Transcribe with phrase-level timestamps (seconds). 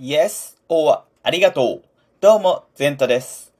[0.00, 1.88] Yes or ありがとう。
[2.22, 3.52] どうも、ゼントです。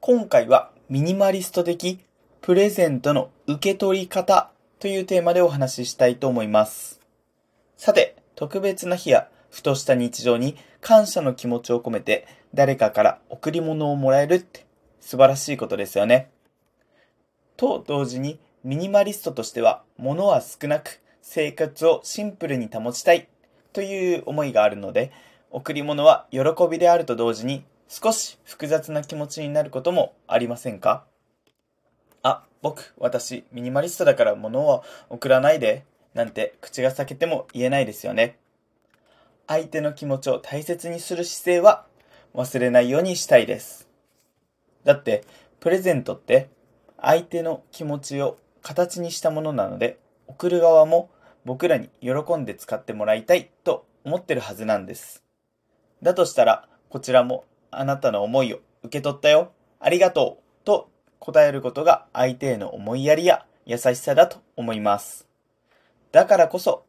[0.00, 2.00] 今回はミニマリスト的
[2.42, 7.00] プレゼントの受け取り方というテーマでお話ししたいと思います。
[7.78, 14.66] さて、特別な日やふとした日常に感謝の気持ちを込めて誰かから贈り物をもらえるって
[15.00, 16.28] 素晴らしいことですよね。
[17.56, 23.26] と同時にミニマリストとしては物は少なく生活をシンプルに保ちたい
[23.72, 25.12] という思いがあるので
[25.50, 31.06] 贈り物は喜びであると同時に少し複雑な気持ちになることもありませんか？
[32.22, 35.84] あ、僕、私、ミニマリストだから物は送らないで、
[36.14, 38.38] なんて口が裂けても言えないですよね。
[39.46, 41.86] 相手の気持ちを大切にする姿勢は
[42.34, 43.88] 忘れないようにしたいです。
[44.84, 45.24] だって、
[45.60, 46.50] プレゼントって
[47.00, 51.08] 相手の気持ちを形にしたものなので、送る側も
[51.46, 55.22] 僕らに喜んで使ってもらいたいと思ってるはずなんです。
[56.02, 59.52] だとしたら、こちらもあなたの思いを受け取ったよ。
[59.80, 60.64] ありがとう。
[60.64, 65.26] と答えることが相手への思いやりや優しさだと思います。
[66.12, 66.84] だからこそ、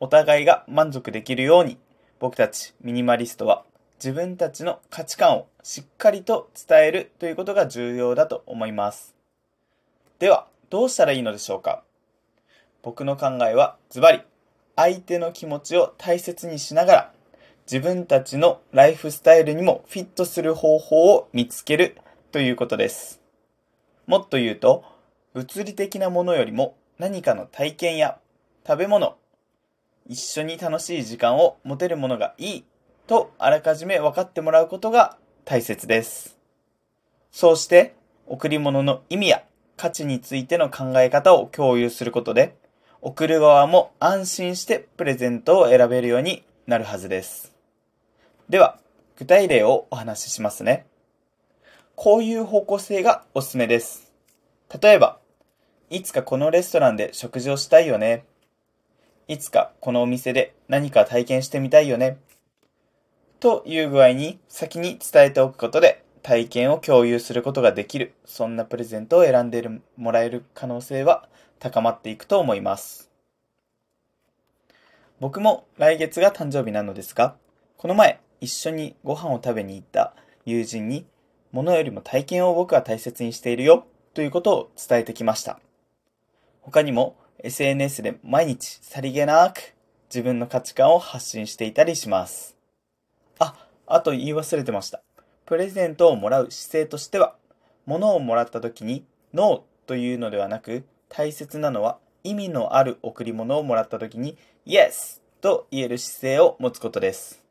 [0.00, 1.78] お互いが満足できるように、
[2.18, 9.14] 僕たちミニマリストは自分たちの価値観をしっかりと伝えるということが重要だと思います。
[10.18, 11.82] では、どうしたらいいのでしょうか？
[12.82, 14.22] 僕の考えはズバリ、
[14.76, 17.12] 相手の気持ちを大切にしながら、
[17.66, 21.96] 自分たちのライフスタイルにもフィットする方法を見つける
[22.30, 23.20] ということです。
[24.06, 24.84] もっと言うと、
[25.34, 28.18] 物理的なものよりも何かの体験や
[28.64, 29.16] 食べ物、
[30.06, 32.64] 一緒に楽しい時間を持てるものがいい
[33.08, 36.38] とあらかじめ分かってもらうことが大切です。
[37.32, 37.96] そうして、
[38.28, 39.42] 贈り物の意味や
[39.76, 42.56] 価値についての考え方を共有することで、
[43.02, 47.55] 贈る側も安心してプレゼントを選べるようになるはずです。
[48.48, 48.78] では、
[49.18, 50.86] 具体例をお話ししますね。
[51.96, 54.12] こういう方向性がおすすめです。
[54.80, 55.18] 例えば、
[55.90, 58.24] いつかこのレストランで食事をしたいよね。
[59.26, 62.18] いつかこのお店で何か体験してみたいよね。
[63.40, 73.10] という具合に先に伝えておくことで体験を共有することができる、そんなプレゼントを選んでもらえる可能性は高まっていくと思います。
[75.18, 77.34] 僕も来月が誕生日なのですが、
[77.76, 80.14] この前一緒にご飯を食べに行った
[80.44, 81.06] 友人に、
[81.52, 85.58] 物よりも体験を僕は大切にしているよということを伝えてきました。
[86.60, 89.74] 他にも SNS で毎日さりげなく
[90.08, 92.56] 自分の価値観を発信していたりします。
[93.38, 93.54] あ、
[93.86, 95.02] あと言い忘れてました。
[95.44, 97.36] プレゼントをもらう姿勢としては、
[97.86, 104.36] 物をもらった時にノーというのではなく、大切なのは意味のある贈り物をもらった時に
[104.66, 107.45] Yes と言える姿勢を持つことです。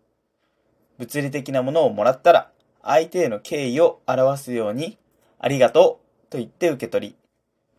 [0.98, 2.52] 物理的なものをもらったら、
[2.82, 4.98] 相手への敬意を表すように、
[5.40, 7.16] ありがとうと言って受け取り、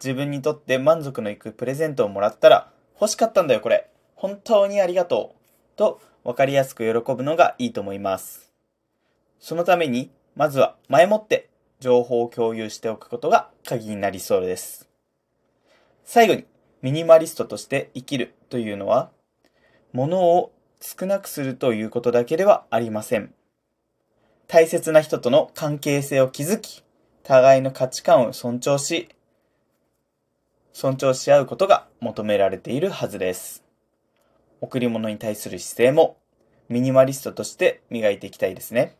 [0.02, 3.88] 自分にとって満足のいくプレゼントをもらったら、欲しかったんだよこれ。
[4.14, 5.76] 本当にありがとう。
[5.76, 8.52] と分かりやすく喜ぶのがいいと思います。
[9.38, 11.48] そのために、まずは前もって
[11.80, 14.88] 情報を共有しておくことが鍵になりそうです。
[16.04, 16.44] 最後に、
[16.82, 19.10] ミニマリストとして生きるというのは、
[19.92, 20.52] 物を
[20.86, 23.34] 少なくするということだけではありません。
[24.46, 26.84] 大切な人との関係性を築き、
[27.24, 29.08] 互いの価値観を尊重し、
[30.72, 33.64] 尊重し合うことが求められているはずです。
[34.60, 36.18] 贈り物に対する姿勢も
[36.68, 38.94] ミニマリストとして磨いていきたいですね。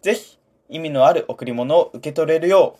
[0.00, 0.38] ぜひ
[0.70, 2.78] 意味のある贈り物を受け取れるよ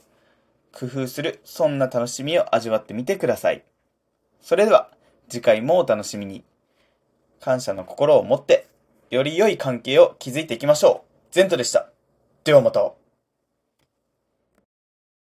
[0.72, 3.64] う工夫するそんな楽しみを味わってみてください。
[4.40, 4.90] それでは
[5.28, 6.42] 次回もお楽しみに。
[7.40, 8.66] 感謝の心を持って
[9.10, 11.34] より良い関係を築いていきましょう。
[11.34, 11.88] ゼントでした。
[12.44, 13.07] ではまた。